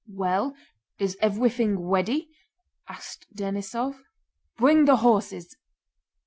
"Well, 0.09 0.55
is 0.97 1.15
ev'wything 1.21 1.77
weady?" 1.79 2.31
asked 2.89 3.27
Denísov. 3.35 3.99
"Bwing 4.57 4.85
the 4.85 4.95
horses." 4.95 5.55